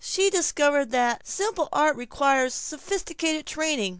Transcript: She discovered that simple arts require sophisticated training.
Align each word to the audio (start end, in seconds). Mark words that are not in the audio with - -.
She 0.03 0.31
discovered 0.31 0.89
that 0.89 1.27
simple 1.27 1.69
arts 1.71 1.95
require 1.95 2.49
sophisticated 2.49 3.45
training. 3.45 3.89